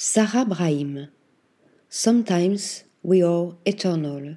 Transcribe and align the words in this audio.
Sarah 0.00 0.44
Brahim. 0.44 1.08
Sometimes 1.90 2.84
we 3.02 3.20
are 3.20 3.56
eternal. 3.66 4.36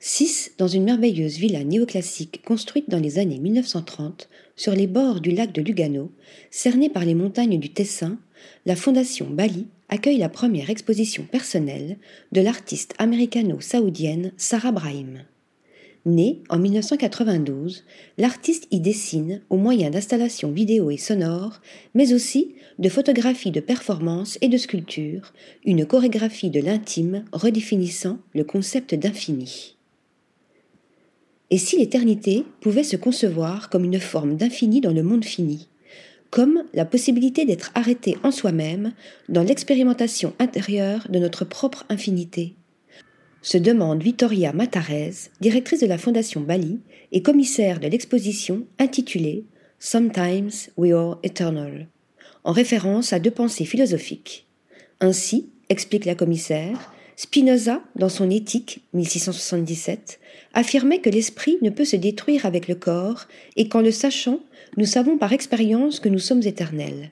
Six 0.00 0.54
dans 0.58 0.66
une 0.66 0.82
merveilleuse 0.82 1.36
villa 1.36 1.62
néoclassique 1.62 2.42
construite 2.44 2.90
dans 2.90 2.98
les 2.98 3.20
années 3.20 3.38
1930 3.38 4.28
sur 4.56 4.72
les 4.72 4.88
bords 4.88 5.20
du 5.20 5.30
lac 5.30 5.52
de 5.52 5.62
Lugano, 5.62 6.10
cernée 6.50 6.90
par 6.90 7.04
les 7.04 7.14
montagnes 7.14 7.60
du 7.60 7.72
Tessin, 7.72 8.18
la 8.64 8.74
Fondation 8.74 9.30
Bali 9.30 9.68
accueille 9.88 10.18
la 10.18 10.28
première 10.28 10.68
exposition 10.68 11.22
personnelle 11.30 11.96
de 12.32 12.40
l'artiste 12.40 12.94
américano-saoudienne 12.98 14.32
Sarah 14.36 14.72
Brahim. 14.72 15.22
Née 16.06 16.40
en 16.50 16.60
1992, 16.60 17.82
l'artiste 18.16 18.68
y 18.70 18.78
dessine 18.78 19.42
au 19.50 19.56
moyen 19.56 19.90
d'installations 19.90 20.52
vidéo 20.52 20.92
et 20.92 20.98
sonores, 20.98 21.60
mais 21.96 22.12
aussi 22.12 22.54
de 22.78 22.88
photographies 22.88 23.50
de 23.50 23.58
performance 23.58 24.38
et 24.40 24.48
de 24.48 24.56
sculpture, 24.56 25.32
une 25.64 25.84
chorégraphie 25.84 26.50
de 26.50 26.60
l'intime 26.60 27.24
redéfinissant 27.32 28.20
le 28.36 28.44
concept 28.44 28.94
d'infini. 28.94 29.76
Et 31.50 31.58
si 31.58 31.76
l'éternité 31.76 32.44
pouvait 32.60 32.84
se 32.84 32.96
concevoir 32.96 33.68
comme 33.68 33.84
une 33.84 33.98
forme 33.98 34.36
d'infini 34.36 34.80
dans 34.80 34.92
le 34.92 35.02
monde 35.02 35.24
fini, 35.24 35.66
comme 36.30 36.62
la 36.72 36.84
possibilité 36.84 37.44
d'être 37.44 37.72
arrêté 37.74 38.16
en 38.22 38.30
soi-même 38.30 38.92
dans 39.28 39.42
l'expérimentation 39.42 40.34
intérieure 40.38 41.08
de 41.10 41.18
notre 41.18 41.44
propre 41.44 41.84
infinité? 41.88 42.54
Se 43.42 43.58
demande 43.58 44.02
Vittoria 44.02 44.52
Matarez, 44.52 45.30
directrice 45.40 45.80
de 45.80 45.86
la 45.86 45.98
Fondation 45.98 46.40
Bali 46.40 46.80
et 47.12 47.22
commissaire 47.22 47.80
de 47.80 47.86
l'exposition 47.86 48.64
intitulée 48.78 49.44
Sometimes 49.78 50.70
We 50.76 50.92
Are 50.92 51.18
Eternal, 51.22 51.88
en 52.44 52.52
référence 52.52 53.12
à 53.12 53.18
deux 53.18 53.30
pensées 53.30 53.64
philosophiques. 53.64 54.46
Ainsi, 55.00 55.48
explique 55.68 56.04
la 56.04 56.14
commissaire, 56.14 56.92
Spinoza, 57.16 57.82
dans 57.94 58.08
son 58.08 58.30
Éthique 58.30 58.82
1677, 58.92 60.20
affirmait 60.52 61.00
que 61.00 61.10
l'esprit 61.10 61.58
ne 61.62 61.70
peut 61.70 61.84
se 61.84 61.96
détruire 61.96 62.46
avec 62.46 62.68
le 62.68 62.74
corps 62.74 63.26
et 63.56 63.68
qu'en 63.68 63.80
le 63.80 63.90
sachant, 63.90 64.40
nous 64.76 64.86
savons 64.86 65.16
par 65.16 65.32
expérience 65.32 66.00
que 66.00 66.08
nous 66.08 66.18
sommes 66.18 66.42
éternels. 66.42 67.10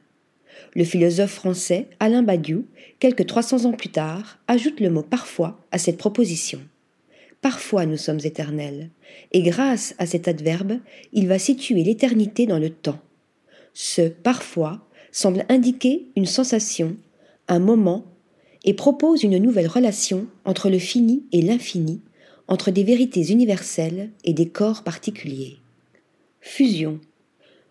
Le 0.75 0.85
philosophe 0.85 1.33
français 1.33 1.89
Alain 2.01 2.23
Badiou, 2.23 2.67
quelques 2.99 3.27
300 3.27 3.65
ans 3.65 3.73
plus 3.73 3.91
tard, 3.91 4.39
ajoute 4.49 4.81
le 4.81 4.91
mot 4.91 5.03
parfois 5.03 5.59
à 5.71 5.79
cette 5.79 5.99
proposition. 5.99 6.61
Parfois 7.41 7.87
nous 7.87 7.97
sommes 7.97 8.21
éternels, 8.25 8.89
et 9.33 9.43
grâce 9.43 9.95
à 9.99 10.07
cet 10.07 10.29
adverbe, 10.29 10.79
il 11.13 11.29
va 11.29 11.39
situer 11.39 11.85
l'éternité 11.85 12.47
dans 12.47 12.59
le 12.59 12.71
temps. 12.71 13.01
Ce 13.75 14.09
parfois 14.09 14.81
semble 15.13 15.45
indiquer 15.49 16.07
une 16.17 16.27
sensation, 16.27 16.97
un 17.49 17.59
moment, 17.59 18.07
et 18.65 18.73
propose 18.73 19.23
une 19.23 19.39
nouvelle 19.39 19.67
relation 19.67 20.27
entre 20.45 20.71
le 20.71 20.79
fini 20.79 21.23
et 21.33 21.43
l'infini, 21.43 22.01
entre 22.49 22.71
des 22.71 22.83
vérités 22.83 23.31
universelles 23.31 24.11
et 24.25 24.33
des 24.33 24.49
corps 24.49 24.83
particuliers. 24.83 25.59
Fusion, 26.41 26.99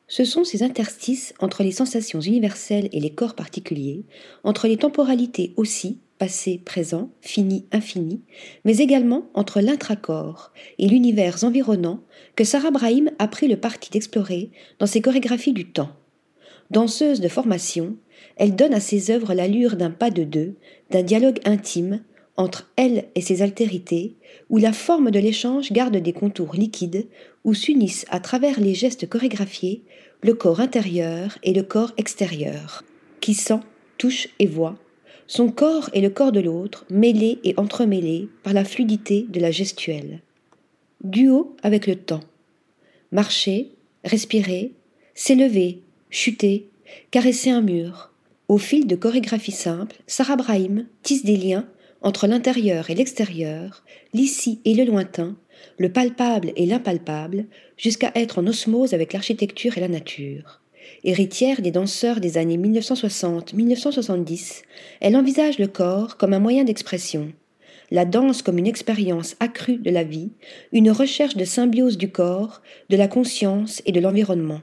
ce 0.07 0.25
sont 0.25 0.43
ces 0.43 0.63
interstices 0.63 1.33
entre 1.39 1.63
les 1.63 1.71
sensations 1.71 2.19
universelles 2.19 2.89
et 2.91 2.99
les 2.99 3.09
corps 3.09 3.35
particuliers, 3.35 4.03
entre 4.43 4.67
les 4.67 4.77
temporalités 4.77 5.53
aussi, 5.55 5.99
passé, 6.19 6.61
présent, 6.63 7.09
fini, 7.21 7.65
infini, 7.71 8.21
mais 8.65 8.77
également 8.77 9.29
entre 9.33 9.61
l'intracorps 9.61 10.51
et 10.77 10.87
l'univers 10.87 11.43
environnant 11.43 12.01
que 12.35 12.43
Sarah 12.43 12.71
Brahim 12.71 13.11
a 13.19 13.27
pris 13.27 13.47
le 13.47 13.57
parti 13.57 13.89
d'explorer 13.89 14.51
dans 14.79 14.85
ses 14.85 15.01
chorégraphies 15.01 15.53
du 15.53 15.71
temps. 15.71 15.91
Danseuse 16.71 17.19
de 17.19 17.27
formation, 17.27 17.95
elle 18.35 18.55
donne 18.55 18.73
à 18.73 18.79
ses 18.79 19.11
œuvres 19.11 19.33
l'allure 19.33 19.75
d'un 19.75 19.91
pas 19.91 20.11
de 20.11 20.23
deux, 20.23 20.55
d'un 20.91 21.03
dialogue 21.03 21.39
intime 21.45 22.01
entre 22.35 22.69
elle 22.75 23.05
et 23.15 23.21
ses 23.21 23.41
altérités, 23.41 24.13
où 24.49 24.57
la 24.57 24.73
forme 24.73 25.11
de 25.11 25.19
l'échange 25.19 25.71
garde 25.71 25.97
des 25.97 26.13
contours 26.13 26.55
liquides, 26.55 27.07
où 27.43 27.53
s'unissent 27.53 28.05
à 28.09 28.19
travers 28.19 28.59
les 28.59 28.73
gestes 28.73 29.07
chorégraphiés 29.07 29.83
le 30.21 30.33
corps 30.33 30.59
intérieur 30.59 31.37
et 31.43 31.53
le 31.53 31.63
corps 31.63 31.91
extérieur, 31.97 32.83
qui 33.19 33.33
sent, 33.33 33.59
touche 33.97 34.29
et 34.39 34.47
voit, 34.47 34.77
son 35.27 35.49
corps 35.49 35.89
et 35.93 36.01
le 36.01 36.09
corps 36.09 36.31
de 36.31 36.39
l'autre, 36.39 36.85
mêlés 36.89 37.39
et 37.43 37.53
entremêlés 37.57 38.29
par 38.43 38.53
la 38.53 38.65
fluidité 38.65 39.25
de 39.29 39.39
la 39.39 39.51
gestuelle. 39.51 40.21
Duo 41.03 41.55
avec 41.63 41.87
le 41.87 41.95
temps. 41.95 42.23
Marcher, 43.11 43.71
respirer, 44.03 44.71
s'élever, 45.13 45.79
chuter, 46.09 46.67
caresser 47.11 47.49
un 47.49 47.61
mur. 47.61 48.11
Au 48.47 48.57
fil 48.57 48.87
de 48.87 48.95
chorégraphies 48.95 49.51
simples, 49.51 49.97
Sarah 50.07 50.35
Brahim 50.35 50.85
tisse 51.01 51.23
des 51.23 51.37
liens 51.37 51.65
entre 52.03 52.27
l'intérieur 52.27 52.89
et 52.89 52.95
l'extérieur, 52.95 53.83
l'ici 54.13 54.59
et 54.65 54.75
le 54.75 54.83
lointain, 54.83 55.37
le 55.77 55.89
palpable 55.91 56.51
et 56.55 56.65
l'impalpable, 56.65 57.45
jusqu'à 57.77 58.11
être 58.15 58.39
en 58.39 58.47
osmose 58.47 58.93
avec 58.93 59.11
l'architecture 59.13 59.77
et 59.77 59.81
la 59.81 59.87
nature. 59.87 60.59
Héritière 61.05 61.61
des 61.61 61.71
danseurs 61.71 62.19
des 62.19 62.37
années 62.37 62.57
1960-1970, 62.57 64.63
elle 64.99 65.15
envisage 65.15 65.59
le 65.59 65.67
corps 65.67 66.17
comme 66.17 66.33
un 66.33 66.39
moyen 66.39 66.65
d'expression, 66.65 67.31
la 67.89 68.03
danse 68.05 68.41
comme 68.41 68.57
une 68.57 68.67
expérience 68.67 69.37
accrue 69.39 69.77
de 69.77 69.91
la 69.91 70.03
vie, 70.03 70.31
une 70.71 70.91
recherche 70.91 71.37
de 71.37 71.45
symbiose 71.45 71.97
du 71.97 72.11
corps, 72.11 72.61
de 72.89 72.97
la 72.97 73.07
conscience 73.07 73.81
et 73.85 73.93
de 73.93 74.01
l'environnement. 74.01 74.59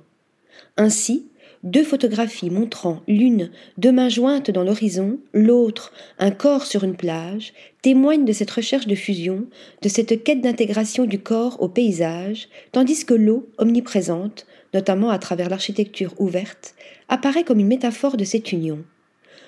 Ainsi, 0.76 1.29
deux 1.62 1.84
photographies 1.84 2.50
montrant 2.50 3.02
l'une 3.06 3.50
deux 3.76 3.92
mains 3.92 4.08
jointes 4.08 4.50
dans 4.50 4.64
l'horizon, 4.64 5.18
l'autre 5.34 5.92
un 6.18 6.30
corps 6.30 6.64
sur 6.64 6.84
une 6.84 6.96
plage, 6.96 7.52
témoignent 7.82 8.24
de 8.24 8.32
cette 8.32 8.50
recherche 8.50 8.86
de 8.86 8.94
fusion, 8.94 9.46
de 9.82 9.88
cette 9.88 10.22
quête 10.24 10.40
d'intégration 10.40 11.04
du 11.04 11.18
corps 11.18 11.60
au 11.60 11.68
paysage, 11.68 12.48
tandis 12.72 13.04
que 13.04 13.14
l'eau, 13.14 13.48
omniprésente, 13.58 14.46
notamment 14.72 15.10
à 15.10 15.18
travers 15.18 15.50
l'architecture 15.50 16.14
ouverte, 16.18 16.74
apparaît 17.08 17.44
comme 17.44 17.60
une 17.60 17.66
métaphore 17.66 18.16
de 18.16 18.24
cette 18.24 18.52
union. 18.52 18.84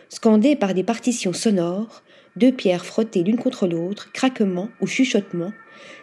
Scandée 0.08 0.56
par 0.56 0.74
des 0.74 0.82
partitions 0.82 1.32
sonores, 1.32 2.02
deux 2.36 2.52
pierres 2.52 2.86
frottées 2.86 3.22
l'une 3.22 3.38
contre 3.38 3.66
l'autre, 3.66 4.10
craquement 4.12 4.68
ou 4.80 4.86
chuchotement, 4.86 5.52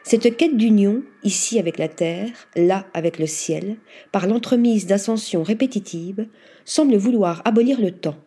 cette 0.04 0.36
quête 0.36 0.58
d'union, 0.58 1.04
ici 1.24 1.60
avec 1.60 1.78
la 1.78 1.88
terre, 1.88 2.32
là 2.56 2.88
avec 2.94 3.20
le 3.20 3.28
ciel, 3.28 3.78
par 4.12 4.28
l'entremise 4.28 4.88
d'ascensions 4.88 5.44
répétitives, 5.44 6.28
semble 6.66 6.96
vouloir 6.96 7.42
abolir 7.46 7.80
le 7.80 7.92
temps. 7.92 8.18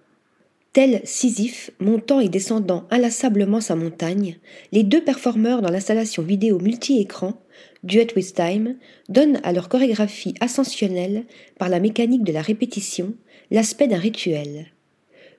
Tel 0.72 1.02
Sisyphe, 1.04 1.70
montant 1.80 2.20
et 2.20 2.30
descendant 2.30 2.86
inlassablement 2.90 3.60
sa 3.60 3.76
montagne, 3.76 4.38
les 4.72 4.84
deux 4.84 5.04
performeurs 5.04 5.60
dans 5.60 5.70
l'installation 5.70 6.22
vidéo 6.22 6.58
multi-écran, 6.58 7.34
Duet 7.84 8.08
with 8.16 8.34
Time, 8.34 8.76
donnent 9.10 9.40
à 9.42 9.52
leur 9.52 9.68
chorégraphie 9.68 10.34
ascensionnelle, 10.40 11.24
par 11.58 11.68
la 11.68 11.80
mécanique 11.80 12.24
de 12.24 12.32
la 12.32 12.40
répétition, 12.40 13.14
l'aspect 13.50 13.88
d'un 13.88 13.98
rituel. 13.98 14.72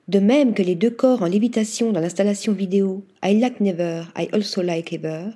De 0.06 0.18
même 0.18 0.52
que 0.52 0.62
les 0.62 0.74
deux 0.74 0.90
corps 0.90 1.22
en 1.22 1.26
lévitation 1.26 1.90
dans 1.90 2.00
l'installation 2.00 2.52
vidéo 2.52 3.04
I 3.24 3.38
Like 3.38 3.60
Never, 3.60 4.02
I 4.18 4.28
Also 4.32 4.60
Like 4.60 4.92
Ever, 4.92 5.30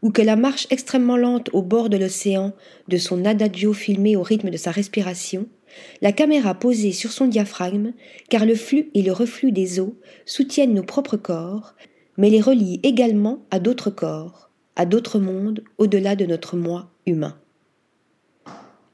ou 0.00 0.10
que 0.10 0.22
la 0.22 0.36
marche 0.36 0.68
extrêmement 0.70 1.16
lente 1.16 1.50
au 1.52 1.62
bord 1.62 1.88
de 1.88 1.96
l'océan 1.96 2.52
de 2.86 2.98
son 2.98 3.24
adagio 3.24 3.72
filmé 3.72 4.14
au 4.14 4.22
rythme 4.22 4.50
de 4.50 4.56
sa 4.56 4.70
respiration, 4.70 5.46
la 6.02 6.12
caméra 6.12 6.54
posée 6.54 6.92
sur 6.92 7.10
son 7.10 7.26
diaphragme, 7.26 7.94
car 8.28 8.46
le 8.46 8.54
flux 8.54 8.90
et 8.94 9.02
le 9.02 9.10
reflux 9.10 9.50
des 9.50 9.80
eaux 9.80 9.96
soutiennent 10.24 10.74
nos 10.74 10.84
propres 10.84 11.16
corps, 11.16 11.74
mais 12.16 12.30
les 12.30 12.40
relient 12.40 12.80
également 12.84 13.44
à 13.50 13.58
d'autres 13.58 13.90
corps, 13.90 14.50
à 14.76 14.86
d'autres 14.86 15.18
mondes 15.18 15.64
au-delà 15.78 16.14
de 16.14 16.26
notre 16.26 16.56
moi 16.56 16.90
humain. 17.06 17.36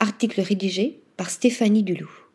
Article 0.01 0.41
rédigé 0.41 1.03
par 1.19 1.29
Stéphanie 1.29 1.83
Dulou. 1.83 2.28